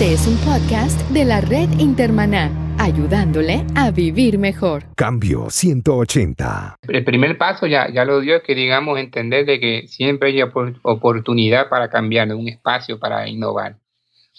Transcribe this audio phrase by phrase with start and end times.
[0.00, 4.84] Este es un podcast de la red Intermaná, ayudándole a vivir mejor.
[4.96, 6.76] Cambio 180.
[6.88, 10.40] El primer paso ya, ya lo dio, es que digamos entender de que siempre hay
[10.40, 13.76] oportunidad para cambiar, un espacio para innovar.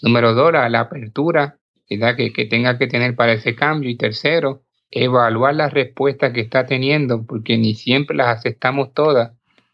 [0.02, 3.88] Número dos, la, apertura Que, que tenga que tener para ese cambio.
[3.88, 9.30] Y tercero, evaluar las respuestas que está teniendo, porque ni siempre las aceptamos todas,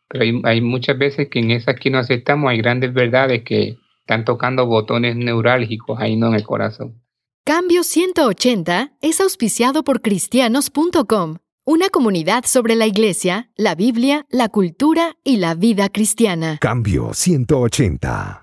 [0.06, 3.78] pero hay, hay muchas veces que en esas que no aceptamos hay grandes verdades que
[4.08, 7.02] están tocando botones neurálgicos ahí no en el corazón.
[7.44, 11.36] Cambio 180 es auspiciado por cristianos.com,
[11.66, 16.56] una comunidad sobre la iglesia, la Biblia, la cultura y la vida cristiana.
[16.58, 18.42] Cambio 180.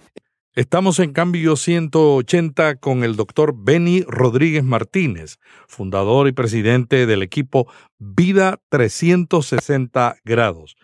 [0.54, 7.68] Estamos en Cambio 180 con el doctor Benny Rodríguez Martínez, fundador y presidente del equipo
[7.98, 10.76] Vida 360 Grados.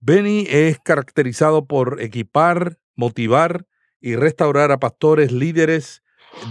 [0.00, 3.66] Benny es caracterizado por equipar, motivar
[4.02, 6.02] y restaurar a pastores líderes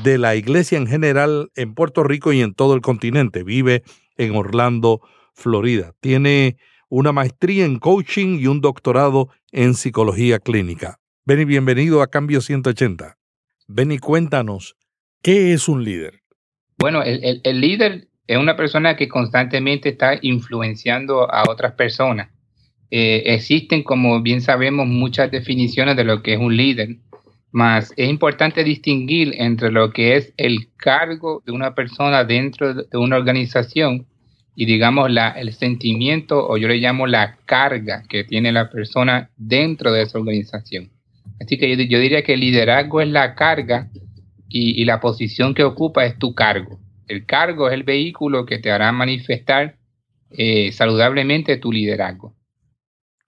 [0.03, 3.43] de la iglesia en general en Puerto Rico y en todo el continente.
[3.43, 3.83] Vive
[4.17, 5.01] en Orlando,
[5.33, 5.93] Florida.
[5.99, 6.57] Tiene
[6.89, 10.99] una maestría en coaching y un doctorado en psicología clínica.
[11.25, 13.17] Benny, bienvenido a Cambio 180.
[13.67, 14.75] Benny, cuéntanos,
[15.21, 16.21] ¿qué es un líder?
[16.77, 22.29] Bueno, el, líder es una persona que constantemente está influenciando a otras personas.
[22.89, 26.97] Eh, existen, como bien sabemos, muchas definiciones de lo que es un líder.
[27.51, 32.97] Más es importante distinguir entre lo que es el cargo de una persona dentro de
[32.97, 34.07] una organización
[34.55, 39.29] y digamos la, el sentimiento o yo le llamo la carga que tiene la persona
[39.37, 40.91] dentro de esa organización.
[41.39, 43.89] Así que yo, diría que el liderazgo es la carga
[44.47, 46.79] y, la posición que ocupa es tu cargo.
[47.07, 49.77] El cargo es el vehículo que te hará manifestar
[50.29, 52.35] eh, saludablemente tu liderazgo.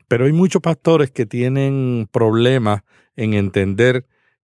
[0.08, 2.84] Pero hay muchos pastores que tienen problemas
[3.16, 4.06] en entender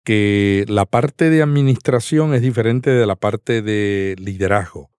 [0.09, 4.89] que la parte de administración es diferente de la parte de liderazgo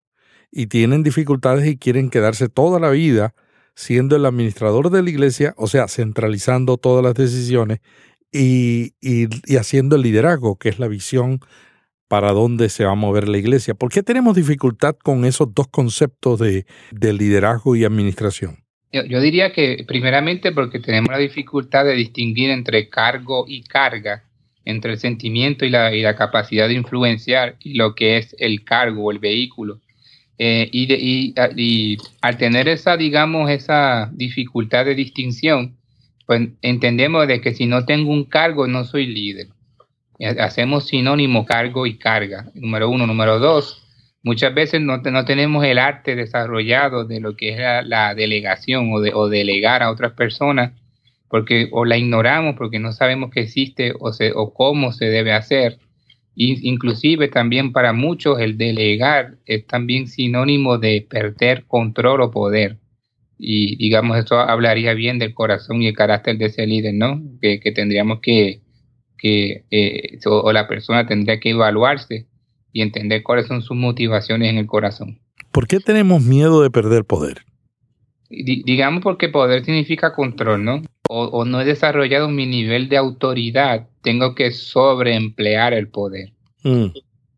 [0.53, 3.35] y tienen dificultades y quieren quedarse toda la vida
[3.75, 7.81] siendo el administrador de la iglesia, o sea, centralizando todas las decisiones
[8.31, 8.93] y,
[9.59, 11.41] haciendo el liderazgo, que es la visión
[12.07, 13.75] para dónde se va a mover la iglesia.
[13.75, 18.63] ¿Por qué tenemos dificultad con esos dos conceptos de, liderazgo y administración?
[18.93, 24.30] yo, diría que primeramente porque tenemos la dificultad de distinguir entre cargo y carga
[24.71, 28.65] entre el sentimiento y la, y la, capacidad de influenciar y lo que es el
[28.65, 29.81] cargo o el vehículo.
[30.39, 35.77] Eh, y, y, al tener esa, digamos, esa dificultad de distinción,
[36.27, 39.49] pues entendemos de que si no tengo un cargo, no soy líder.
[40.39, 43.07] Hacemos sinónimo cargo y carga, número uno.
[43.07, 43.83] Número dos,
[44.23, 48.93] muchas veces no, no tenemos el arte desarrollado de lo que es la, la delegación
[48.93, 50.73] o, de, o delegar a otras personas
[51.31, 55.79] porque o la ignoramos porque no sabemos que existe o, o cómo se debe hacer.
[56.35, 62.79] inclusive también para muchos el delegar es también sinónimo de perder control o poder.
[63.39, 67.23] Y digamos, eso hablaría bien del corazón y el carácter de ese líder, ¿no?
[67.41, 68.61] Que, tendríamos que,
[69.17, 72.27] que eh, o la persona tendría que evaluarse
[72.73, 75.21] y entender cuáles son sus motivaciones en el corazón.
[75.53, 77.39] ¿Por qué tenemos miedo de perder poder?
[78.31, 80.83] Digamos porque poder significa control, ¿no?
[81.13, 86.33] o, no he desarrollado mi nivel de autoridad, tengo que sobreemplear el poder.
[86.63, 86.87] Mm.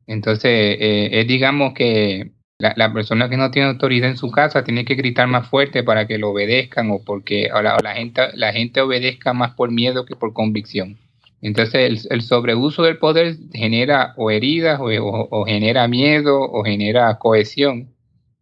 [0.06, 4.84] Entonces, eh, es digamos que la, persona que no tiene autoridad en su casa tiene
[4.84, 7.48] que gritar más fuerte para que lo obedezcan o porque
[7.82, 10.98] la, gente, la gente obedezca más por miedo que por convicción.
[11.41, 17.88] Entonces, el, sobreuso del poder genera o heridas o genera miedo o genera cohesión.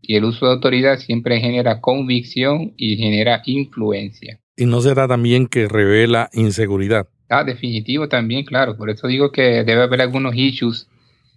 [0.03, 4.41] Y el uso de autoridad siempre genera convicción y genera influencia.
[4.57, 7.09] ¿Y no será también que revela inseguridad?
[7.29, 8.77] Ah, definitivo también, claro.
[8.77, 10.89] Por eso digo que debe haber algunos issues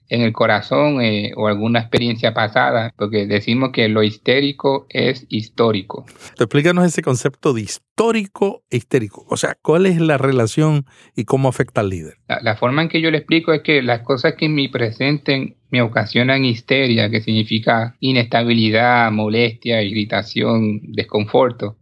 [0.10, 6.06] en el corazón eh, o alguna experiencia pasada, porque decimos que lo histérico es histórico.
[6.38, 9.26] Explícanos ese concepto de histórico e histérico.
[9.30, 10.86] O sea, ¿cuál es la relación
[11.16, 12.18] y cómo afecta al líder?
[12.28, 15.56] La, la forma en que yo le explico es que las cosas que me presenten
[15.74, 21.78] me ocasionan histeria, que significa inestabilidad, molestia, irritación, desconforto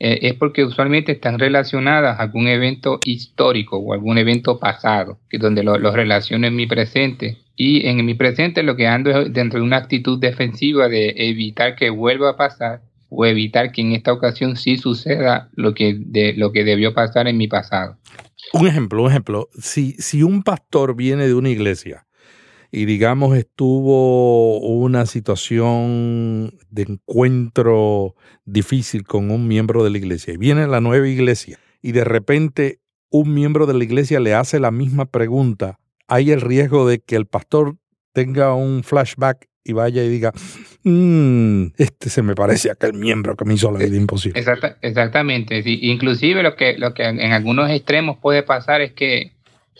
[0.00, 5.38] eh, es porque usualmente están relacionadas a algún evento histórico o algún evento pasado, que
[5.38, 7.38] donde lo, relaciono en mi presente.
[7.54, 11.76] Y en mi presente lo que ando es dentro de una actitud defensiva de evitar
[11.76, 16.34] que vuelva a pasar o evitar que en esta ocasión sí suceda lo que, de,
[16.34, 17.98] lo que debió pasar en mi pasado.
[18.52, 19.48] Un ejemplo, un ejemplo.
[19.60, 22.07] Si, si un pastor viene de una iglesia
[22.70, 30.36] y digamos estuvo una situación de encuentro difícil con un miembro de la iglesia y
[30.36, 32.80] viene la nueva iglesia y de repente
[33.10, 35.78] un miembro de la iglesia le hace la misma pregunta
[36.08, 37.76] hay el riesgo de que el pastor
[38.12, 40.32] tenga un flashback y vaya y diga,
[40.82, 44.40] "Mm, este se me parece a aquel miembro que me hizo la vida imposible.
[44.40, 45.62] Exacta- exactamente.
[45.62, 45.78] sí.
[45.82, 49.32] Inclusive lo que, lo que en algunos extremos puede pasar es que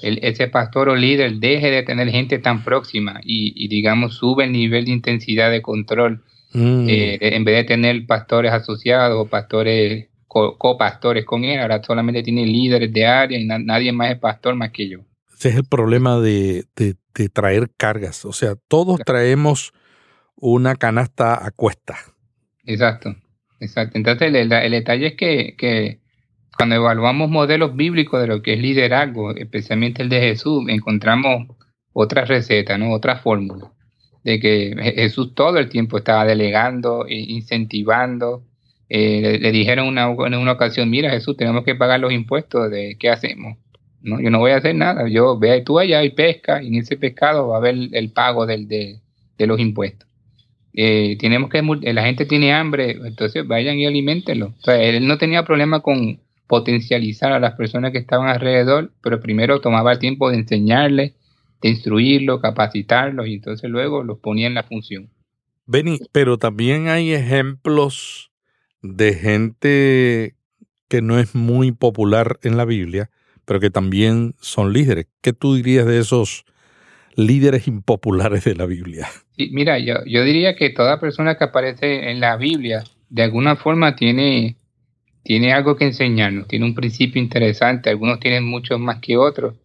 [0.03, 4.45] el- ese pastor o líder deje de tener gente tan próxima y, y, digamos sube
[4.45, 6.23] el nivel de intensidad de control
[6.55, 11.83] Mm, eh, en vez de tener pastores asociados o pastores co- copastores con él, ahora
[11.83, 15.01] solamente tiene líderes de área y na- nadie más es pastor más que yo.
[15.37, 18.25] Ese es el problema de, de- de traer cargas.
[18.25, 19.73] O sea, todos traemos
[20.37, 21.97] una canasta a cuesta.
[22.65, 23.15] Exacto,
[23.61, 23.99] exacto.
[23.99, 26.01] Entonces el, el detalle es que, que
[26.59, 31.47] cuando evaluamos modelos bíblicos de lo que es liderazgo, especialmente el de Jesús, encontramos
[31.93, 32.93] otra receta, ¿no?
[32.93, 33.73] Otra fórmula.
[34.25, 38.45] De que Je- Jesús todo el tiempo estaba delegando, incentivando.
[38.89, 42.97] Eh, le, dijeron una, en una ocasión, mira Jesús, tenemos que pagar los impuestos, de
[42.99, 43.59] ¿qué hacemos?
[44.03, 46.77] No, yo no voy a hacer nada, yo ve tú allá y pesca, y en
[46.77, 49.01] ese pescado va a haber el pago del, de,
[49.37, 50.09] de los impuestos
[50.75, 51.63] eh, tenemos que
[51.93, 54.55] la gente tiene hambre, entonces vayan y alimentenlo.
[54.59, 59.21] O sea, él no tenía problema con potencializar a las personas que estaban alrededor, pero
[59.21, 61.15] primero tomaba el tiempo de enseñarles,
[61.63, 65.11] de instruirlos, capacitarlos y entonces luego los ponía en la función.
[65.67, 68.33] Benny, pero también hay ejemplos
[68.83, 70.35] de gente
[70.89, 73.11] que no es muy popular en la Biblia,
[73.45, 75.07] pero que también son líderes.
[75.21, 76.45] ¿Qué tú dirías de esos
[77.15, 79.09] líderes impopulares de la Biblia?
[79.37, 83.57] Sí, mira, yo, yo diría que toda persona que aparece en la Biblia de alguna
[83.57, 84.57] forma tiene,
[85.29, 89.57] tiene algo que enseñarnos, tiene un principio interesante, algunos tienen mucho más que otros.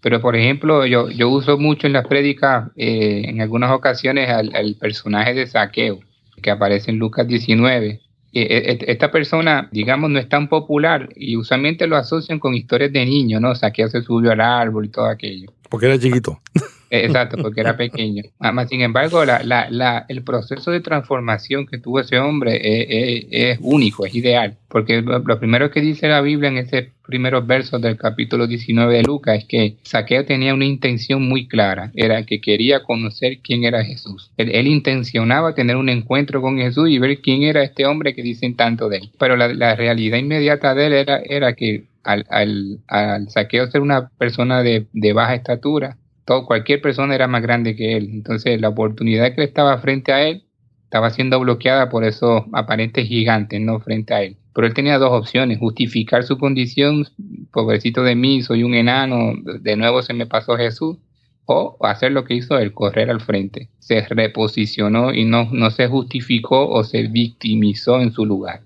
[0.00, 4.76] Pero, por ejemplo, yo, yo uso mucho en las prédicas, eh, en algunas ocasiones, al,
[4.80, 6.00] personaje de Saqueo,
[6.42, 7.88] que aparece en Lucas 19.
[7.88, 8.00] Eh,
[8.32, 13.06] eh, esta persona, digamos, no es tan popular y usualmente lo asocian con historias de
[13.06, 13.54] niños, ¿no?
[13.54, 15.52] Saqueo se subió al árbol y todo aquello.
[15.70, 16.40] Porque era chiquito.
[16.94, 18.22] Exacto, porque era pequeño.
[18.38, 22.86] Más sin embargo, la, la, la, el proceso de transformación que tuvo ese hombre es,
[23.24, 24.58] es- es único, es ideal.
[24.68, 28.94] Porque lo lo primero que dice la Biblia en ese primeros versos del capítulo 19
[28.96, 33.64] de Lucas es que Saqueo tenía una intención muy clara, era que quería conocer quién
[33.64, 34.30] era Jesús.
[34.36, 38.22] Él, él intencionaba tener un encuentro con Jesús y ver quién era este hombre que
[38.22, 39.10] dicen tanto de él.
[39.18, 43.80] Pero la, la realidad inmediata de él era, era que al, al, al Saqueo ser
[43.80, 48.10] una persona de, de baja estatura, todo, cualquier persona era más grande que él.
[48.12, 50.44] Entonces la oportunidad que estaba frente a él
[50.84, 53.80] estaba siendo bloqueada por esos aparentes gigantes, ¿no?
[53.80, 54.36] Frente a él.
[54.54, 57.06] Pero él tenía dos opciones, justificar su condición,
[57.50, 60.98] pobrecito de mí, soy un enano, de nuevo se me pasó Jesús,
[61.46, 63.70] o hacer lo que hizo él, correr al frente.
[63.78, 68.60] Se reposicionó y no, no se justificó o se victimizó en su lugar.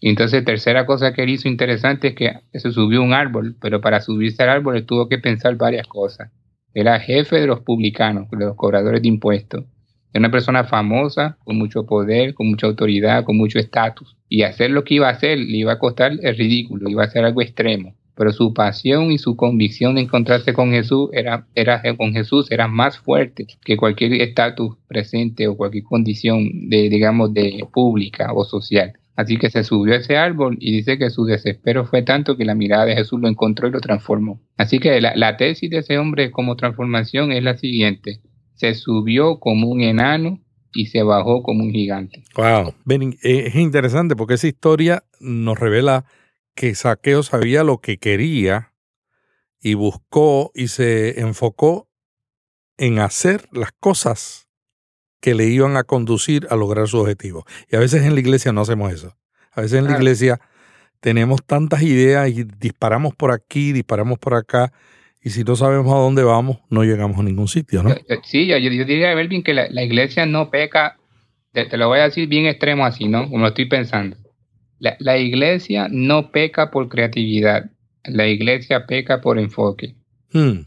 [0.00, 3.80] Y entonces, tercera cosa que él hizo interesante es que se subió un árbol, pero
[3.80, 6.30] para subirse al árbol él tuvo que pensar varias cosas.
[6.72, 9.64] Era jefe de los publicanos, de los cobradores de impuestos.
[10.12, 14.16] Era una persona famosa, con mucho poder, con mucha autoridad, con mucho estatus.
[14.28, 17.10] Y hacer lo que iba a hacer le iba a costar el ridículo, iba a
[17.10, 17.94] ser algo extremo.
[18.14, 22.68] Pero su pasión y su convicción de encontrarse con Jesús era, era con Jesús era
[22.68, 28.92] más fuerte que cualquier estatus presente o cualquier condición de, digamos, de pública o social.
[29.16, 32.44] Así que se subió a ese árbol y dice que su desespero fue tanto que
[32.44, 34.40] la mirada de Jesús lo encontró y lo transformó.
[34.56, 38.20] Así que la, la tesis de ese hombre como transformación es la siguiente.
[38.54, 40.40] Se subió como un enano
[40.72, 42.22] y se bajó como un gigante.
[42.36, 42.74] Wow.
[43.22, 46.04] Eh, es interesante porque esa historia nos revela
[46.54, 48.72] que Saqueo sabía lo que quería
[49.60, 51.88] y buscó y se enfocó
[52.78, 54.48] en hacer las cosas
[55.20, 57.44] que le iban a conducir a lograr su objetivo.
[57.70, 59.16] Y a veces en la iglesia no hacemos eso.
[59.52, 60.40] A veces en la iglesia
[61.00, 64.72] tenemos tantas ideas y disparamos por aquí, disparamos por acá,
[65.22, 67.90] y si no sabemos a dónde vamos, no llegamos a ningún sitio, ¿no?
[67.90, 70.96] Yo- yo- Sí, yo, yo diría, Melvin, que la, la iglesia no peca,
[71.52, 73.28] te, te lo voy a decir bien extremo así, ¿no?
[73.28, 74.16] Como lo estoy pensando.
[74.78, 77.70] La, la iglesia no peca por creatividad,
[78.04, 79.94] la iglesia peca por enfoque.
[80.32, 80.60] Hmm.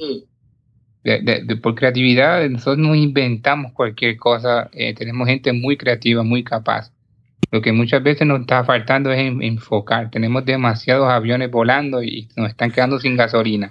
[1.62, 6.92] Por creatividad, nosotros nos inventamos cualquier cosa, eh, tenemos gente muy creativa, muy capaz.
[7.52, 10.10] Lo que muchas veces nos está faltando es en- enfocar.
[10.10, 13.70] Tenemos demasiados aviones volando y nos están quedando sin gasolina.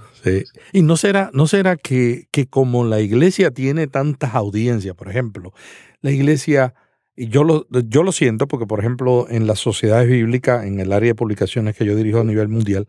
[0.73, 5.53] Y no será, no será que, que como la iglesia tiene tantas audiencias, por ejemplo,
[6.01, 6.75] la iglesia,
[7.17, 10.93] y yo lo, yo lo siento porque, por ejemplo, en las sociedades bíblicas, en el
[10.93, 12.87] área de publicaciones que yo dirijo a nivel mundial,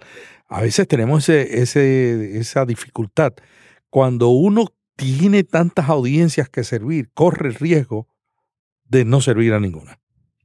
[0.48, 3.34] a veces tenemos ese, ese, esa dificultad.
[3.94, 8.08] Cuando uno tiene tantas audiencias que servir, corre el riesgo
[8.86, 10.00] de no servir a ninguna.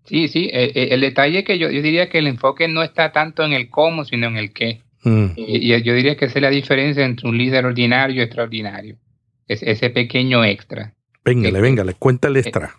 [0.05, 2.83] Sí, sí, eh, eh, el detalle es que yo, yo diría que el enfoque no
[2.83, 4.83] está tanto en el cómo, sino en el qué.
[5.02, 5.28] Mm.
[5.37, 8.99] Y, y yo diría que esa es la diferencia entre un líder ordinario y extraordinario.
[9.47, 10.93] es ese pequeño extra.
[11.25, 12.75] Véngale, véngale, cuenta el extra.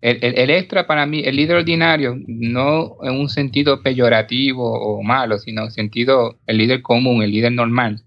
[0.00, 5.38] El, el, extra para mí, el líder ordinario, no en un sentido peyorativo o malo,
[5.38, 8.00] sino en sentido, el líder común, el líder normal,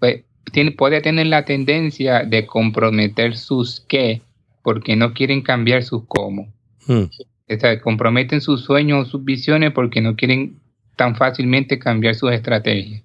[0.00, 4.22] pues tiene, puede tener la tendencia de comprometer sus qué
[4.62, 6.52] porque no quieren cambiar sus cómo.
[6.86, 7.04] Hmm.
[7.48, 10.60] O sea, comprometen sus sueños o sus visiones porque no quieren
[10.96, 13.02] tan fácilmente cambiar sus estrategias.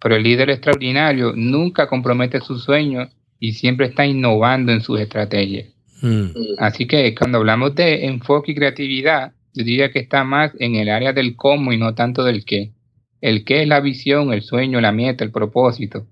[0.00, 3.08] Pero el líder extraordinario nunca compromete sus sueños
[3.38, 5.68] y siempre está innovando en sus estrategias.
[6.02, 6.28] Hmm.
[6.58, 10.88] Así que cuando hablamos de enfoque y creatividad, yo diría que está más en el
[10.88, 12.72] área del cómo y no tanto del qué.
[13.20, 16.06] El qué es la visión, el sueño, la meta, el propósito.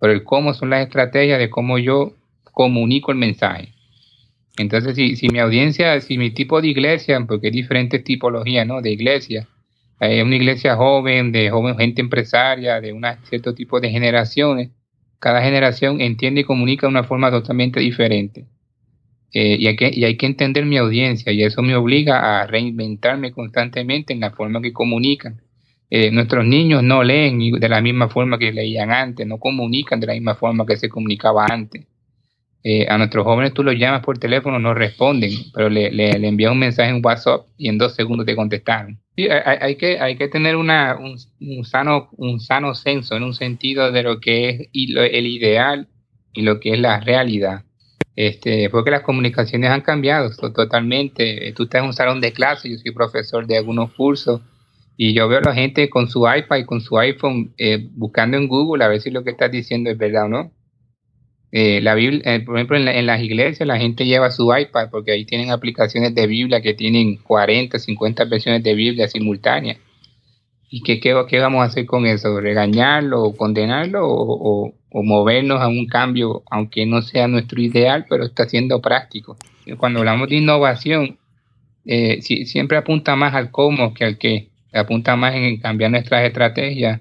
[0.00, 2.12] Pero el cómo son las estrategias de cómo yo
[2.44, 3.72] comunico el mensaje.
[4.58, 8.82] Entonces, si, si mi audiencia, si mi tipo de iglesia, porque hay diferentes tipologías ¿no?
[8.82, 9.46] de iglesia,
[10.00, 14.70] hay una iglesia joven, de joven gente empresaria, de un cierto tipo de generaciones,
[15.18, 18.46] cada generación entiende y comunica de una forma totalmente diferente.
[19.32, 22.46] Eh, y, hay que, y hay que entender mi audiencia y eso me obliga a
[22.46, 25.42] reinventarme constantemente en la forma que comunican.
[25.90, 30.08] Eh, nuestros niños no leen de la misma forma que leían antes, no comunican de
[30.08, 31.86] la misma forma que se comunicaba antes.
[32.62, 36.52] Eh, a nuestros jóvenes tú los llamas por teléfono, no responden, pero le, le, envías
[36.52, 38.98] un mensaje en WhatsApp y en dos segundos te contestaron.
[39.16, 44.02] hay, que, hay que tener una, un, sano, un sano senso en un sentido de
[44.02, 45.88] lo que es el ideal
[46.34, 47.64] y lo que es la realidad.
[48.14, 51.52] Este, porque las comunicaciones han cambiado totalmente.
[51.56, 54.42] Tú estás en un salón de clase, yo soy profesor de algunos cursos
[55.00, 58.36] y yo veo a la gente con su iPad y con su iPhone eh, buscando
[58.36, 60.52] en Google a ver si lo que estás diciendo es verdad o no.
[61.52, 65.12] Eh, la Biblia, eh, por ejemplo, en, las iglesias la gente lleva su iPad porque
[65.12, 69.78] ahí tienen aplicaciones de Biblia que tienen 40, 50 versiones de Biblia simultáneas.
[70.68, 72.40] ¿Y qué, qué, qué vamos a hacer con eso?
[72.40, 78.24] ¿Regañarlo o condenarlo o, o, movernos a un cambio, aunque no sea nuestro ideal, pero
[78.24, 79.36] está siendo práctico?
[79.76, 81.18] Cuando hablamos de innovación,
[82.20, 84.47] siempre apunta más al cómo que al qué.
[84.72, 87.00] Apunta más en cambiar nuestras estrategias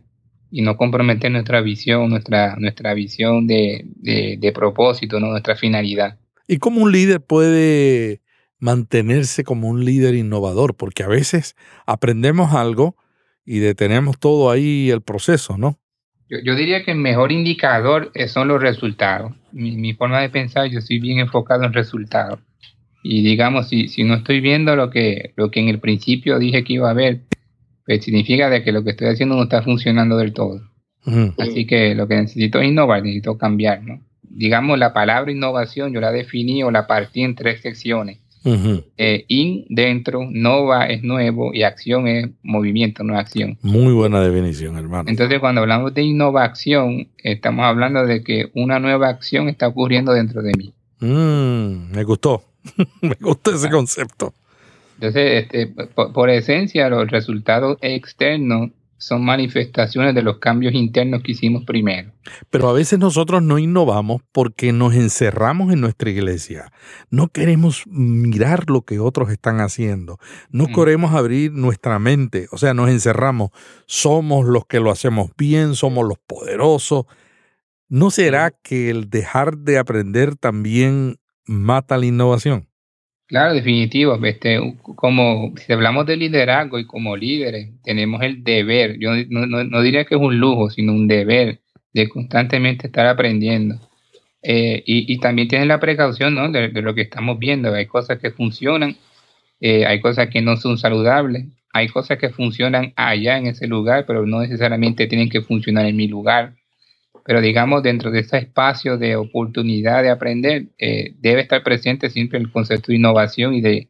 [0.51, 5.27] y no comprometer nuestra visión, nuestra, nuestra visión de, de, propósito, ¿no?
[5.27, 6.17] nuestra finalidad.
[6.47, 8.21] ¿Y cómo un líder puede
[8.59, 10.75] mantenerse como un líder innovador?
[10.75, 11.55] Porque a veces
[11.85, 12.95] aprendemos algo
[13.45, 15.77] y detenemos todo ahí el proceso, ¿no?
[16.29, 19.33] Yo, yo diría que el mejor indicador son los resultados.
[19.51, 22.39] Mi, mi, forma de pensar, yo estoy bien enfocado en resultados.
[23.03, 26.65] Y digamos, si, si no estoy viendo lo que, lo que en el principio dije
[26.65, 27.21] que iba a ver,
[27.87, 30.61] pues significa de que lo que estoy haciendo no está funcionando del todo.
[31.37, 34.01] Así que lo que necesito es innovar, necesito cambiar, ¿no?
[34.21, 38.19] Digamos, la palabra innovación yo la definí o la partí en tres secciones.
[38.97, 43.57] Eh, in, dentro, nova es nuevo y acción es movimiento, no acción.
[43.61, 45.09] Muy buena definición, hermano.
[45.09, 50.41] Entonces, cuando hablamos de innovación, estamos hablando de que una nueva acción está ocurriendo dentro
[50.41, 50.73] de mí.
[50.99, 52.43] Mm, me gustó,
[53.01, 54.33] me gustó ese concepto.
[54.99, 61.65] Entonces, este, por, esencia, los resultados externos son manifestaciones de los cambios internos que hicimos
[61.65, 62.11] primero.
[62.49, 66.71] Pero a veces nosotros no innovamos porque nos encerramos en nuestra iglesia.
[67.11, 70.17] No queremos mirar lo que otros están haciendo.
[70.49, 72.47] No queremos abrir nuestra mente.
[72.51, 73.51] O sea, nos encerramos.
[73.85, 77.05] Somos los que lo hacemos bien, somos los poderosos.
[77.89, 82.67] ¿No será que el dejar de aprender también mata la innovación?
[83.27, 84.15] Claro, definitivo.
[84.25, 84.57] Este,
[84.95, 90.05] como si hablamos de liderazgo y como líderes, tenemos el deber, yo no, no, diría
[90.05, 91.59] que es un lujo, sino un deber
[91.93, 93.75] de constantemente estar aprendiendo.
[94.43, 96.49] Eh, y, y, también tienen la precaución ¿no?
[96.51, 97.73] de, lo que estamos viendo.
[97.73, 98.95] Hay cosas que funcionan,
[99.61, 104.05] eh, hay cosas que no son saludables, hay cosas que funcionan allá en ese lugar,
[104.07, 106.56] pero no necesariamente tienen que funcionar en mi lugar
[107.27, 112.39] pero digamos dentro de ese espacio de oportunidad de aprender, eh, debe estar presente siempre
[112.39, 113.89] el concepto de innovación y de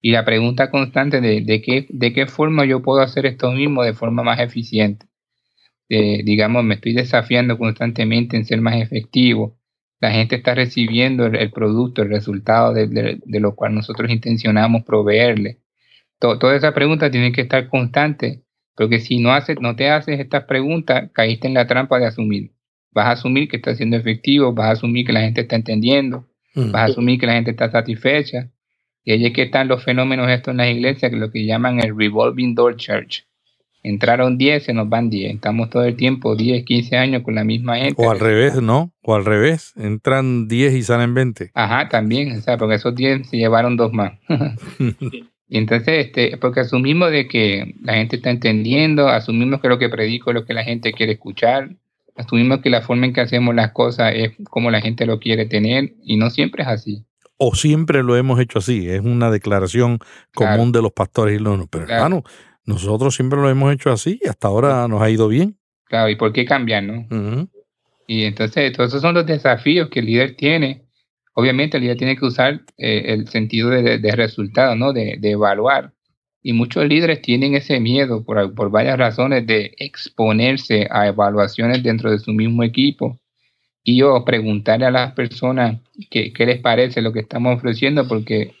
[0.00, 3.82] y la pregunta constante de, de, qué, de qué forma yo puedo hacer esto mismo
[3.82, 5.06] de forma más eficiente.
[5.90, 9.58] Eh, digamos, me estoy desafiando constantemente en ser más efectivo.
[10.00, 15.58] La gente está recibiendo el, producto, el resultado de, lo cual nosotros intencionamos proveerle.
[16.18, 18.44] toda esa pregunta tiene que estar constante,
[18.76, 22.52] porque si no, haces, no te haces estas preguntas, caíste en la trampa de asumir
[22.98, 26.26] vas a asumir que está siendo efectivo, vas a asumir que la gente está entendiendo,
[26.56, 28.50] vas a asumir que la gente está satisfecha.
[29.04, 31.78] Y ahí es que están los fenómenos estos en las iglesias, que lo que llaman
[31.78, 33.24] el revolving door church.
[33.84, 35.36] Entraron 10, se nos van 10.
[35.36, 37.94] Estamos todo el tiempo 10, 15 años con la misma gente.
[38.04, 38.92] O al revés, ¿no?
[39.02, 41.52] O al revés, entran 10 y salen 20.
[41.54, 44.14] Ajá, también, o sea, porque esos 10 se llevaron dos más.
[45.48, 49.88] y entonces, este, porque asumimos de que la gente está entendiendo, asumimos que lo que
[49.88, 51.70] predico es lo que la gente quiere escuchar,
[52.18, 55.46] asumimos que la forma en que hacemos las cosas es como la gente lo quiere
[55.46, 57.04] tener y no siempre es así.
[57.38, 60.00] O siempre lo hemos hecho así, es una declaración
[60.34, 61.68] común de los pastores y los...
[61.68, 62.24] Pero hermano,
[62.64, 65.56] nosotros siempre lo hemos hecho así y hasta ahora nos ha ido bien.
[65.84, 67.06] Claro, ¿y por qué cambiar, no?
[68.08, 70.82] Y entonces, todos esos son los desafíos que el líder tiene.
[71.34, 74.92] Obviamente, el líder tiene que usar eh, el sentido de, de, resultado, ¿no?
[74.92, 75.92] De, de, evaluar.
[76.48, 82.10] Y muchos líderes tienen ese miedo por, por varias razones de exponerse a evaluaciones dentro
[82.10, 83.18] de su mismo equipo
[83.84, 85.78] y o preguntarle a las personas
[86.08, 88.54] qué, qué les parece lo que estamos ofreciendo, porque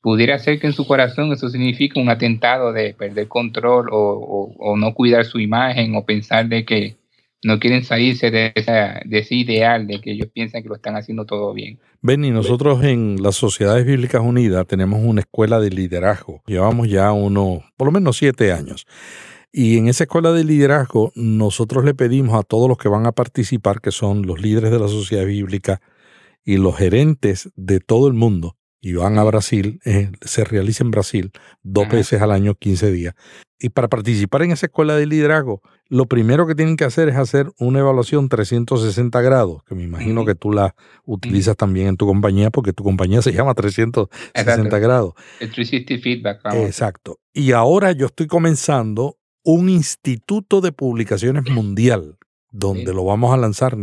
[0.00, 4.76] pudiera ser que en su corazón eso significa un atentado de perder control o, o,
[4.76, 6.94] no cuidar su imagen o pensar de que
[7.42, 10.96] no quieren salirse de, esa, de ese ideal de que ellos piensan que lo están
[10.96, 11.78] haciendo todo bien.
[12.02, 16.42] Benny, nosotros en las Sociedades Bíblicas Unidas tenemos una escuela de liderazgo.
[16.46, 18.86] Llevamos ya unos, por lo menos siete años.
[19.52, 23.12] Y en esa escuela de liderazgo nosotros le pedimos a todos los que van a
[23.12, 25.80] participar, que son los líderes de la sociedad bíblica
[26.44, 30.92] y los gerentes de todo el mundo, y van a Brasil, eh, se realiza en
[30.92, 33.14] Brasil dos veces al año, 15 días.
[33.58, 37.16] Y para participar en esa escuela de liderazgo, lo primero que tienen que hacer es
[37.16, 40.74] hacer una evaluación 360 grados, que me imagino que tú la
[41.04, 45.14] utilizas también en tu compañía, porque tu compañía se llama 360 grados.
[45.40, 46.40] El 360 Feedback.
[46.66, 47.20] Exacto.
[47.32, 52.18] Y ahora yo estoy comenzando un instituto de publicaciones mundial,
[52.50, 53.76] donde lo vamos a lanzar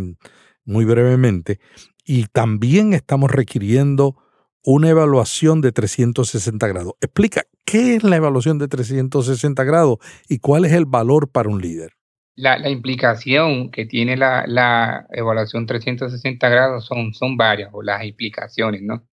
[0.65, 1.59] muy brevemente,
[2.05, 4.17] y también estamos requiriendo
[4.65, 6.93] una evaluación de 360 grados.
[7.01, 11.61] Explica, ¿qué es la evaluación de 360 grados y cuál es el valor para un
[11.61, 11.91] líder?
[12.35, 19.03] La, implicación que tiene la, evaluación 360 grados son, son varias, o las implicaciones, ¿no?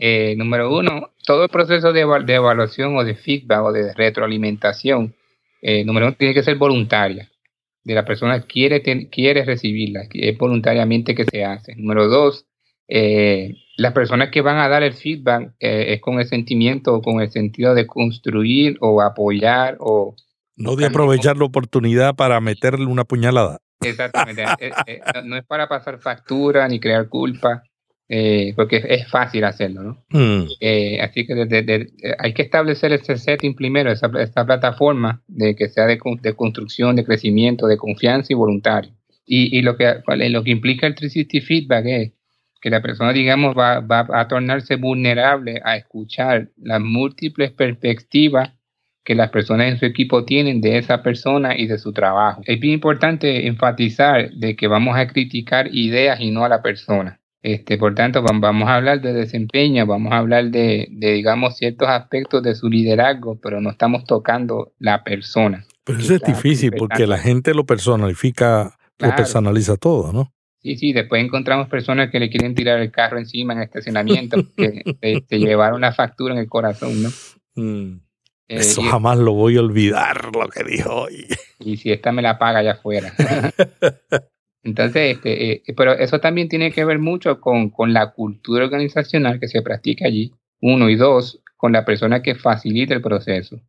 [0.00, 5.14] Eh, número uno, todo el proceso de, evaluación o de feedback o de retroalimentación,
[5.62, 7.30] eh, número uno, tiene que ser voluntaria.
[7.84, 11.76] De la persona quiere, quiere recibirla, es voluntariamente que se hace.
[11.76, 12.46] Número dos,
[12.88, 17.02] eh, las personas que van a dar el feedback eh, es con el sentimiento o
[17.02, 20.14] con el sentido de construir o apoyar o...
[20.56, 23.58] No de aprovechar la oportunidad para meterle una puñalada.
[23.80, 24.44] Exactamente.
[24.60, 27.62] Eh, eh, no es para pasar factura ni crear culpa,
[28.54, 30.04] porque es fácil hacerlo, ¿no?
[30.10, 30.44] Mm.
[31.00, 34.08] así que hay que establecer ese setting primero, esa,
[34.44, 38.92] plataforma de que sea de, de, construcción, de crecimiento, de confianza y voluntario.
[39.26, 42.12] Y, y lo, que, lo que implica el 360 feedback es
[42.64, 48.54] que la persona, digamos, va, va a tornarse vulnerable a escuchar las múltiples perspectivas
[49.04, 52.40] que las personas en su equipo tienen de esa persona y de su trabajo.
[52.46, 57.20] Es bien importante enfatizar de que vamos a criticar ideas y no a la persona.
[57.42, 61.88] Este, por tanto, vamos a hablar de desempeño, vamos a hablar de, de, digamos, ciertos
[61.88, 65.66] aspectos de su liderazgo, pero no estamos tocando la persona.
[65.84, 70.32] Pero eso es difícil porque la gente lo personalifica, lo personaliza todo, ¿no?
[70.64, 74.38] Sí, sí, después encontramos personas que le quieren tirar el carro encima en el estacionamiento,
[74.56, 77.10] que se, llevaron la factura en el corazón, ¿no?
[77.54, 78.00] Mm.
[78.48, 81.26] Eh, Eso jamás lo voy a olvidar, lo que dijo hoy.
[81.58, 83.12] Y si esta me la paga allá afuera.
[84.62, 89.38] Entonces, este, eh, pero eso también tiene que ver mucho con, con la cultura organizacional
[89.38, 93.60] que se practica allí, uno, y dos, con la persona que facilita el proceso.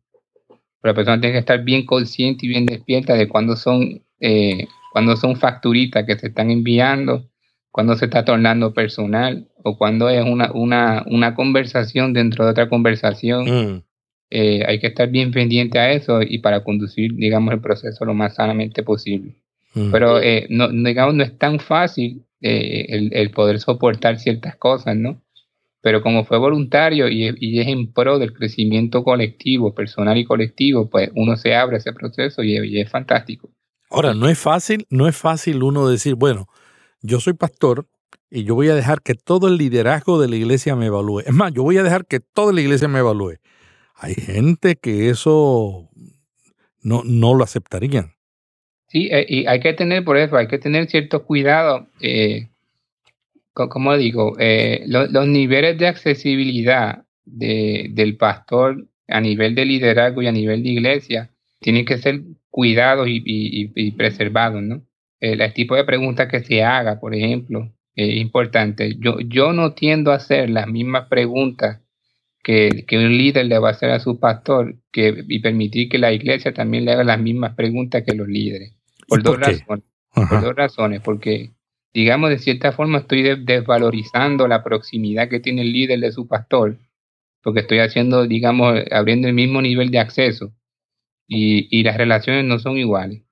[0.82, 5.14] la persona tiene que estar bien consciente y bien despierta de cuándo son eh, cuando
[5.14, 7.28] son facturitas que se están enviando,
[7.70, 12.70] cuando se está tornando personal o cuando es una, una, una conversación dentro de otra
[12.70, 13.44] conversación.
[13.44, 13.82] Mm.
[14.30, 18.14] Eh, hay que estar bien pendiente a eso y para conducir, digamos, el proceso lo
[18.14, 19.36] más sanamente posible.
[19.74, 19.90] Mm.
[19.92, 24.96] Pero, eh, no, digamos, no es tan fácil eh, el, el, poder soportar ciertas cosas,
[24.96, 25.20] ¿no?
[25.82, 30.88] Pero como fue voluntario y, y, es en pro del crecimiento colectivo, personal y colectivo,
[30.88, 33.50] pues uno se abre a ese proceso y, y es fantástico.
[33.96, 36.48] Ahora, no es fácil, no es fácil uno decir, bueno,
[37.00, 37.86] yo soy pastor
[38.30, 41.20] y yo voy a dejar que todo el liderazgo de la iglesia me evalúe.
[41.20, 43.36] Es más, yo voy a dejar que toda la iglesia me evalúe.
[43.94, 45.88] Hay gente que eso
[46.82, 48.12] no, no lo aceptarían.
[48.88, 51.86] Sí, eh, y hay que tener, por eso, hay que tener cierto cuidado.
[52.02, 52.50] Eh,
[53.54, 60.26] como digo, eh, los niveles de accesibilidad de, del pastor a nivel de liderazgo y
[60.26, 64.82] a nivel de iglesia tienen que ser cuidados y, y, preservados, ¿no?
[65.20, 68.96] El, tipo de preguntas que se haga, por ejemplo, es importante.
[68.98, 71.80] Yo, yo no tiendo a hacer las mismas preguntas
[72.42, 75.98] que, que, un líder le va a hacer a su pastor que, y permitir que
[75.98, 78.74] la iglesia también le haga las mismas preguntas que los líderes.
[79.08, 79.84] Por, dos razones.
[80.14, 81.00] Por dos razones.
[81.00, 81.50] Porque,
[81.92, 86.78] digamos, de cierta forma estoy desvalorizando la proximidad que tiene el líder de su pastor,
[87.42, 90.52] porque estoy haciendo, digamos, abriendo el mismo nivel de acceso
[91.28, 93.22] y, y las relaciones no son iguales.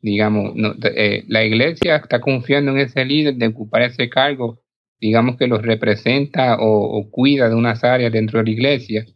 [0.00, 4.60] digamos, no, eh, la iglesia está confiando en ese líder de ocupar ese cargo,
[5.00, 9.06] digamos que los representa o, cuida de unas áreas dentro de la iglesia.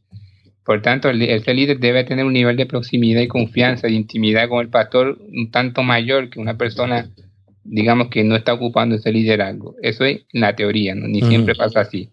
[0.64, 4.60] Por tanto, ese líder debe tener un nivel de proximidad y confianza, de intimidad con
[4.60, 7.08] el pastor un tanto mayor que una persona,
[7.62, 9.76] digamos, que no está ocupando ese liderazgo.
[9.80, 11.06] Eso es la teoría, ¿no?
[11.06, 12.10] ni siempre pasa así.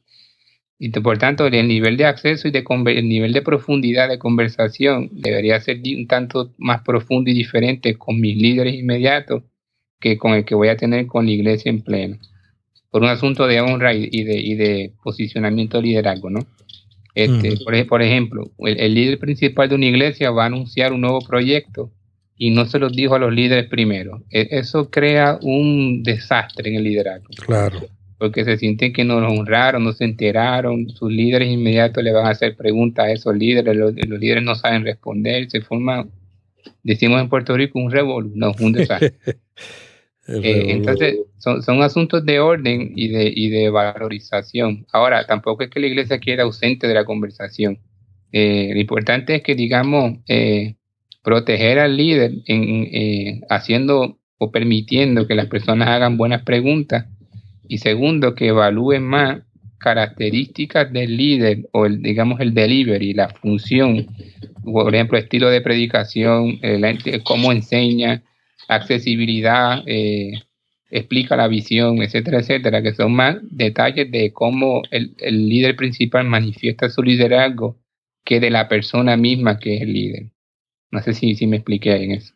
[0.85, 5.07] Y por tanto, el nivel de acceso y de el nivel de profundidad de conversación
[5.13, 9.43] debería ser un tanto más profundo y diferente con mis líderes inmediatos
[10.01, 12.17] que con el que voy a tener con la iglesia en pleno.
[12.91, 16.45] Por un asunto de honra y, de, y de, posicionamiento de liderazgo, ¿no?
[17.15, 21.93] Este, por, ejemplo, el, líder principal de una iglesia va a anunciar un nuevo proyecto
[22.35, 24.21] y no se lo dijo a los líderes primero.
[24.29, 27.29] E, eso crea un desastre en el liderazgo.
[27.45, 27.79] Claro
[28.23, 32.25] porque se sienten que no los honraron, no se enteraron, sus líderes inmediatos le van
[32.25, 36.07] a hacer preguntas a esos líderes, los, líderes no saben responder, se forma,
[36.83, 39.13] decimos en Puerto Rico, un revolú, no, un desastre.
[40.25, 44.86] Eh, entonces, son, asuntos de orden y de, y de valorización.
[44.93, 47.79] Ahora, tampoco es que la iglesia quiera ausente de la conversación.
[48.31, 50.75] Eh, lo importante es que, digamos, eh,
[51.23, 57.07] proteger al líder en, haciendo o permitiendo que las personas hagan buenas preguntas
[57.67, 59.41] y segundo, que evalúen más
[59.78, 64.08] características del líder o el, digamos el delivery, la función,
[64.63, 66.60] por ejemplo, estilo de predicación,
[67.23, 68.23] cómo enseña,
[68.69, 70.34] accesibilidad, eh,
[70.89, 75.15] explica la visión, etcétera, etcétera, que son más detalles de cómo el,
[75.49, 77.78] líder principal manifiesta su liderazgo
[78.23, 80.32] que de la persona misma que es el líder.
[80.91, 82.36] No sé si, si me expliqué en eso.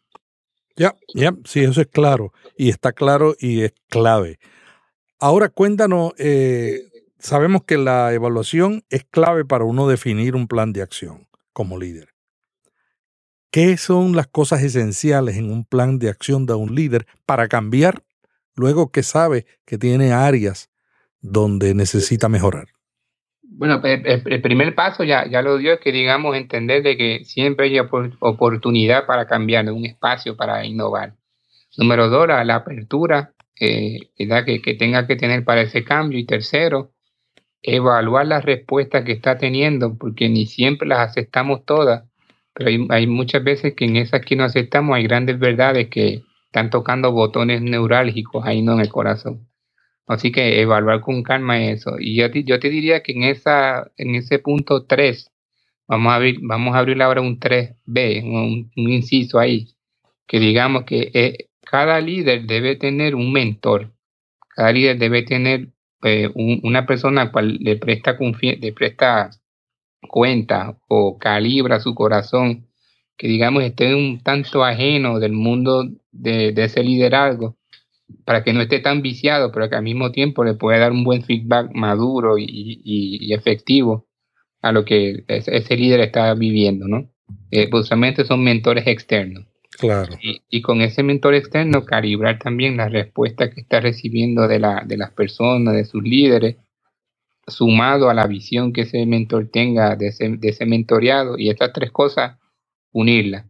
[0.75, 2.33] Ya, ya, sí, eso es claro.
[2.57, 4.39] Y está claro y es clave.
[5.19, 6.83] Ahora cuéntanos, eh,
[7.17, 12.09] sabemos que la evaluación es clave para uno definir un plan de acción como líder.
[13.49, 18.03] ¿Qué son las cosas esenciales en un plan de acción de un líder para cambiar
[18.55, 20.69] luego que sabe que tiene áreas
[21.19, 22.67] donde necesita mejorar?
[23.41, 27.67] Bueno, el, primer paso ya, ya lo dio, es que digamos entender de que siempre
[27.67, 31.15] hay oportunidad para cambiar, un espacio para innovar.
[31.75, 36.19] Número dos, la apertura eh, que, tenga que tener para ese cambio.
[36.19, 36.91] Y tercero,
[37.61, 42.05] evaluar las respuestas que está teniendo, porque ni siempre las aceptamos todas,
[42.53, 46.23] pero hay, hay muchas veces que en esas que no aceptamos hay grandes verdades que
[46.45, 49.47] están tocando botones neurálgicos ahí no en el corazón.
[50.07, 51.97] Así que evaluar con calma eso.
[51.99, 55.29] Y yo te, yo te diría que en, esa, en ese punto 3,
[55.87, 59.67] vamos a abrir, vamos a abrir ahora un 3B, un, un inciso ahí,
[60.27, 63.93] que digamos que eh, cada líder debe tener un mentor,
[64.55, 65.69] cada líder debe tener
[66.03, 69.31] eh, una persona cual le presta, le presta
[70.07, 72.67] cuenta o calibra su corazón,
[73.17, 77.57] que digamos esté un tanto ajeno del mundo de, ese liderazgo,
[78.25, 81.03] para que no esté tan viciado, pero que al mismo tiempo le pueda dar un
[81.03, 84.07] buen feedback maduro y, efectivo
[84.61, 87.09] a lo que ese, líder está viviendo, ¿no?
[87.51, 89.45] Eh, pues son mentores externos.
[90.49, 94.97] Y, con ese mentor externo calibrar también la respuesta que está recibiendo de, la, de
[94.97, 96.57] las personas, de sus líderes,
[97.45, 101.37] sumado a la visión que ese mentor tenga de ese, de ese mentoreado.
[101.37, 102.37] Y estas tres cosas,
[102.91, 103.45] unirlas.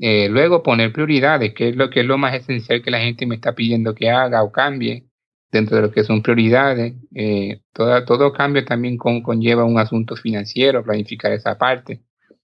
[0.00, 3.26] Eh, luego poner prioridades, que es lo que es lo más esencial que la gente
[3.26, 5.08] me está pidiendo que haga o cambie
[5.50, 6.94] dentro de lo que son prioridades.
[7.14, 12.02] Eh, todo cambio también conlleva un asunto financiero, planificar esa parte.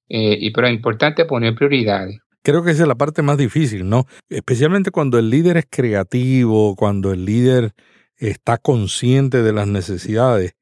[0.09, 2.19] Eh, y pero es importante poner prioridades.
[2.45, 4.07] Creo que esa es la parte más difícil, ¿no?
[4.29, 7.73] Especialmente cuando el líder es creativo, cuando el líder
[8.19, 10.55] está consciente de las necesidades.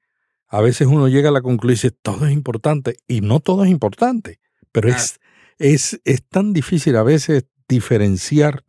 [0.46, 3.64] A veces uno llega a la conclusión y dice, todo es importante, y no todo
[3.64, 4.38] es importante,
[4.70, 5.18] pero es,
[5.58, 8.62] es, es tan difícil a veces diferenciar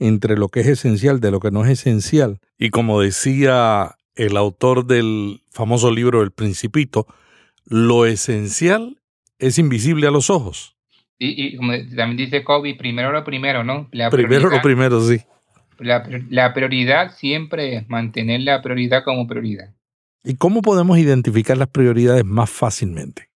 [0.00, 2.40] entre lo que es esencial de lo que no es esencial.
[2.58, 7.06] Y como decía el autor del famoso libro El Principito,
[7.64, 9.00] lo esencial
[9.38, 10.75] es invisible a los ojos.
[11.18, 13.88] Y, y como también dice Kobe, primero lo primero, ¿no?
[14.10, 15.20] primero lo primero, sí.
[15.78, 19.74] La, prioridad siempre es mantener la prioridad como prioridad.
[20.24, 23.28] ¿Y cómo podemos identificar las prioridades más fácilmente?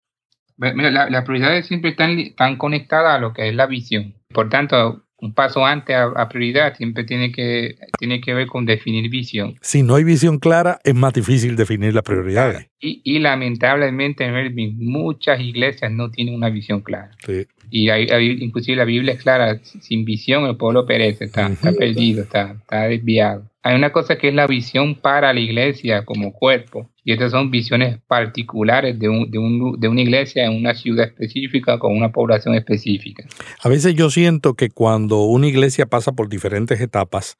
[0.57, 4.15] Mira, las prioridades siempre están, están conectadas a lo que es la visión.
[4.33, 9.09] Por tanto, un paso antes a, prioridad siempre tiene que, tiene que ver con definir
[9.09, 9.55] visión.
[9.61, 12.67] Si no hay visión clara, es más difícil definir las prioridades.
[12.79, 14.29] Y, y lamentablemente,
[14.77, 17.11] muchas iglesias no tienen una visión clara.
[17.25, 17.47] Sí.
[17.69, 18.07] Y hay,
[18.39, 22.87] inclusive la Biblia es clara, sin visión el pueblo perece, está, está perdido, está, está
[22.87, 23.49] desviado.
[23.61, 27.51] Hay una cosa que es la visión para la iglesia como cuerpo, y estas son
[27.51, 32.11] visiones particulares de, un, de, un, de, una iglesia en una ciudad específica con una
[32.11, 33.25] población específica.
[33.61, 37.37] A veces yo siento que cuando una iglesia pasa por diferentes etapas,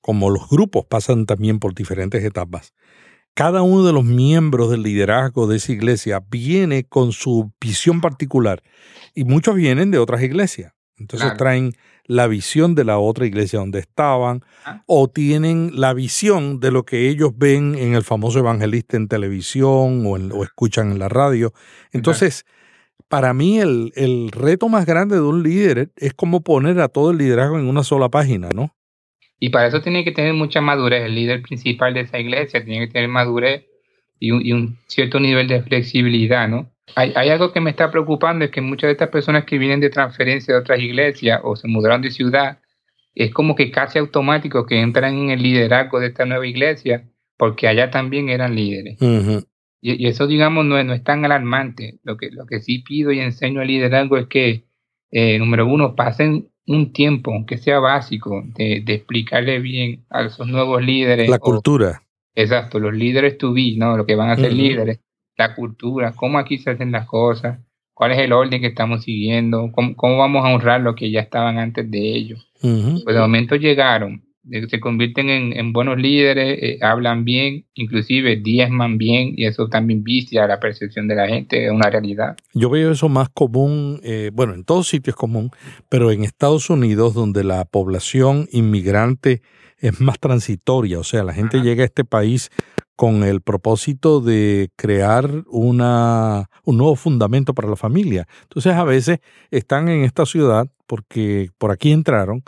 [0.00, 2.74] como los grupos pasan también por diferentes etapas,
[3.34, 8.62] cada uno de los miembros del liderazgo de esa iglesia viene con su visión particular
[9.14, 10.72] y muchos vienen de otras iglesias.
[10.96, 11.72] Entonces traen
[12.06, 14.82] la visión de la otra iglesia donde estaban ah.
[14.86, 20.06] o tienen la visión de lo que ellos ven en el famoso evangelista en televisión
[20.06, 21.52] o, o escuchan en la radio.
[21.90, 22.44] Entonces,
[23.08, 27.10] para mí el, el, reto más grande de un líder es como poner a todo
[27.10, 28.74] el liderazgo en una sola página, ¿no?
[29.38, 31.04] Y para eso tiene que tener mucha madurez.
[31.04, 33.64] El líder principal de esa iglesia tiene que tener madurez
[34.18, 36.74] y un, y un cierto nivel de flexibilidad, ¿no?
[36.96, 39.90] Hay, algo que me está preocupando, es que muchas de estas personas que vienen de
[39.90, 42.58] transferencia de otras iglesias o se mudaron de ciudad,
[43.14, 47.68] es como que casi automático que entran en el liderazgo de esta nueva iglesia, porque
[47.68, 48.98] allá también eran líderes.
[49.80, 51.98] y, eso, digamos, no es, no es tan alarmante.
[52.04, 54.64] Lo que, lo que sí pido y enseño al liderazgo es que,
[55.10, 60.46] eh, número uno, pasen un tiempo, aunque sea básico, de, de, explicarle bien a esos
[60.46, 61.28] nuevos líderes.
[61.28, 62.02] La cultura.
[62.34, 63.96] exacto, los líderes to be, ¿no?
[63.96, 65.00] Lo que van a ser líderes
[65.36, 67.58] la cultura, cómo aquí se hacen las cosas,
[67.92, 71.58] cuál es el orden que estamos siguiendo, cómo, vamos a honrar lo que ya estaban
[71.58, 72.50] antes de ellos.
[72.60, 74.23] Pues de momento llegaron,
[74.68, 80.46] se convierten en, buenos líderes, eh, hablan bien, inclusive diezman bien y eso también vicia
[80.46, 82.36] la percepción de la gente, es una realidad.
[82.52, 85.50] Yo veo eso más común, eh, bueno, en todos sitios es común,
[85.88, 89.42] pero en Estados Unidos donde la población inmigrante
[89.78, 92.50] es más transitoria, o sea, la gente llega a este país
[92.96, 98.26] con el propósito de crear una, un nuevo fundamento para la familia.
[98.42, 99.18] Entonces a veces
[99.50, 102.44] están en esta ciudad porque por aquí entraron,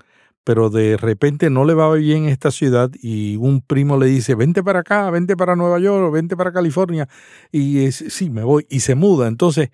[0.47, 4.37] pero de repente no le va bien en esta ciudad y un primo le dice,
[4.37, 7.09] vente para acá, vente para Nueva York, vente para California,
[7.51, 9.27] y es, sí, me voy, y se muda.
[9.27, 9.71] Entonces,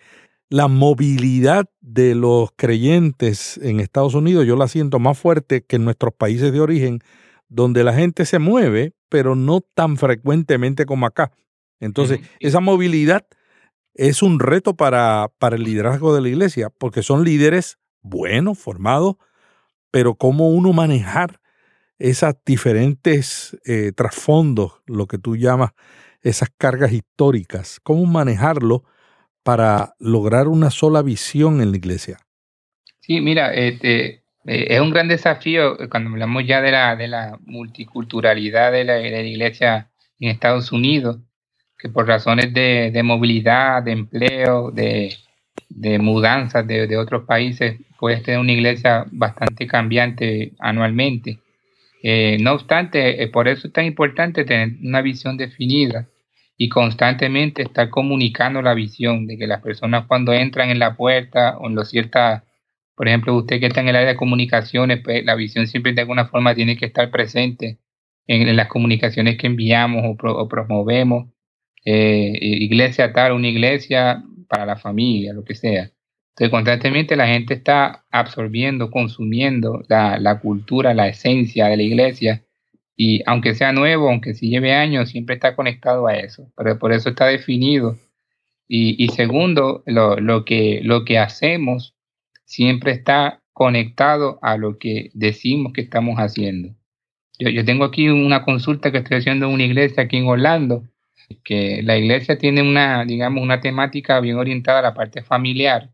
[0.49, 5.85] la movilidad de los creyentes en Estados Unidos yo la siento más fuerte que en
[5.85, 7.01] nuestros países de origen,
[7.51, 11.33] donde la gente se mueve, pero no tan frecuentemente como acá.
[11.81, 13.27] Entonces, esa movilidad
[13.93, 19.17] es un reto para, para el liderazgo de la iglesia, porque son líderes buenos, formados,
[19.93, 21.39] pero cómo uno manejar
[22.01, 25.71] esas diferentes eh, trasfondos, lo que tú llamas
[26.23, 28.83] esas cargas históricas, cómo manejarlo
[29.45, 32.19] para lograr una sola visión en la iglesia.
[33.01, 37.09] Sí, mira, este, eh, es un gran desafío eh, cuando hablamos ya de la, de
[37.09, 41.19] la multiculturalidad de la, iglesia en Estados Unidos,
[41.79, 45.15] que por razones de, movilidad, de empleo, de,
[45.75, 51.39] de mudanzas de, otros países, puede tener una iglesia bastante cambiante anualmente.
[52.03, 56.09] Eh, no obstante, por eso es tan importante tener una visión definida
[56.57, 61.57] y constantemente estar comunicando la visión de que las personas cuando entran en la puerta
[61.59, 62.43] o en los ciertas
[62.95, 66.03] por ejemplo, usted que está en el área de comunicaciones, pues la visión siempre de
[66.03, 67.79] alguna forma tiene que estar presente
[68.27, 71.29] en, las comunicaciones que enviamos o, promovemos.
[71.85, 74.23] Eh, iglesia tal, una iglesia
[74.53, 75.91] para la familia, lo que sea.
[76.33, 82.45] Entonces, constantemente la gente está absorbiendo, consumiendo la, cultura, la esencia de la iglesia.
[82.95, 86.53] Y aunque sea nuevo, aunque sí lleve años, siempre está conectado a eso.
[86.55, 87.97] Pero por eso está definido.
[88.69, 91.95] Y, segundo, lo, que, lo que hacemos
[92.45, 96.75] siempre está conectado a lo que decimos que estamos haciendo.
[97.39, 100.85] Yo, tengo aquí una consulta que estoy haciendo en una iglesia aquí en Orlando,
[101.45, 105.91] que la iglesia tiene una, digamos, una temática bien orientada a la parte familiar,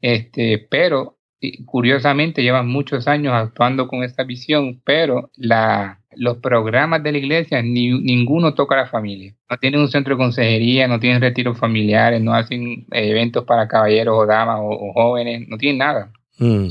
[0.00, 1.16] este, pero
[1.64, 7.62] curiosamente llevan muchos años actuando con esta visión, pero la, los programas de la iglesia,
[7.62, 9.34] ni, ninguno toca a la familia.
[9.50, 14.16] No tienen un centro de consejería, no tienen retiros familiares, no hacen eventos para caballeros
[14.18, 16.12] o damas o, jóvenes, no tienen nada.
[16.38, 16.68] Mm.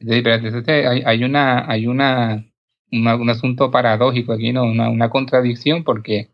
[0.00, 2.44] Entonces, hay, hay, una, hay una,
[2.92, 4.62] un asunto paradójico aquí, ¿no?
[4.62, 6.30] una, una contradicción, porque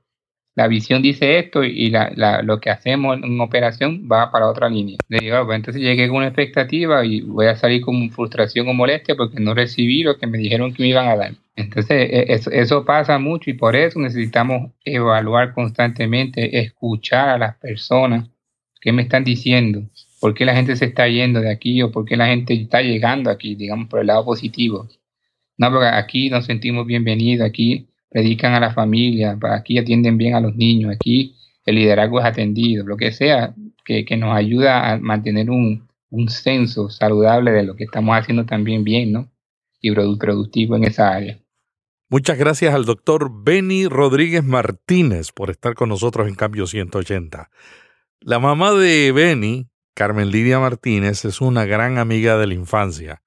[0.57, 4.97] la visión dice esto y la, lo que hacemos en operación va para otra línea.
[5.09, 9.17] digo, pues entonces llegué con una expectativa y voy a salir con frustración o molestia
[9.17, 11.33] porque no recibí lo que me dijeron que me iban a dar.
[11.57, 17.57] Entonces e, eso, eso pasa mucho y por eso necesitamos evaluar constantemente, escuchar a las
[17.57, 18.29] personas
[18.81, 19.83] que me están diciendo,
[20.21, 22.81] por qué la gente se está yendo de aquí o por qué la gente está
[22.81, 24.89] llegando aquí, digamos, por el lado positivo.
[25.57, 30.41] No, porque aquí nos sentimos bienvenidos, aquí predican a la familia, aquí atienden bien a
[30.41, 31.35] los niños, aquí
[31.67, 33.53] el liderazgo es atendido, lo que sea,
[33.85, 38.85] que, nos ayuda a mantener un, un censo saludable de lo que estamos haciendo también
[38.85, 39.33] bien, ¿no?
[39.81, 41.41] Y productivo en esa área.
[42.09, 47.51] Muchas gracias al doctor Benny Rodríguez Martínez por estar con nosotros en Cambio 180.
[48.21, 53.23] La mamá de Benny, Carmen Lidia Martínez, es una gran amiga de la infancia.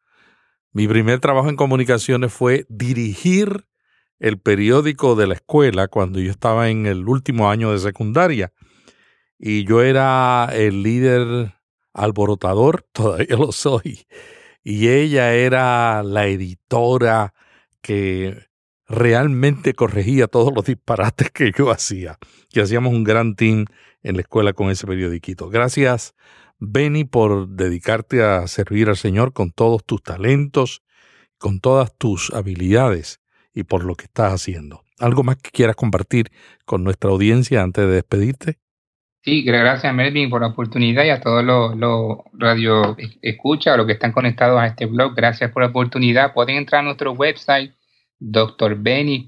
[0.72, 3.67] Mi primer trabajo en comunicaciones fue dirigir
[4.20, 8.52] el periódico de la escuela cuando yo estaba en el último año de secundaria.
[9.38, 11.54] Y yo era el líder
[11.94, 14.06] alborotador, todavía lo soy.
[14.64, 17.34] Y ella era la editora
[17.82, 18.48] que
[18.88, 22.18] realmente corregía todos los disparates que yo hacía.
[22.52, 23.66] Y hacíamos un gran team
[24.02, 25.50] en la escuela con ese periodiquito.
[25.50, 26.16] Gracias,
[26.60, 30.82] Benny, por dedicarte a servir al Señor con todos tus talentos,
[31.38, 33.22] con todas tus habilidades
[33.58, 34.84] y por lo que estás haciendo.
[35.00, 36.32] ¿Algo más que quieras compartir
[36.66, 38.60] con nuestra audiencia antes de despedirte?
[39.24, 43.86] Sí, gracias Melvin por la oportunidad y a todos los, los radio escucha o los
[43.86, 45.16] que están conectados a este blog.
[45.16, 46.34] Gracias por la oportunidad.
[46.34, 47.74] Pueden entrar a nuestro website
[48.20, 49.28] drbeni.org,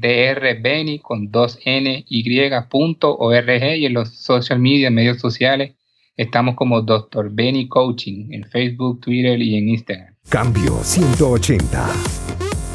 [0.00, 5.74] drbeni con dos n y.org y en los social media, medios sociales,
[6.16, 7.30] estamos como Dr.
[7.32, 10.14] Benny Coaching en Facebook, Twitter y en Instagram.
[10.28, 12.49] Cambio 180.